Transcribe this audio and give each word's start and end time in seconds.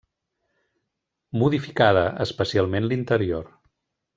Modificada, 1.41 2.07
especialment 2.27 2.89
l'interior. 2.93 3.47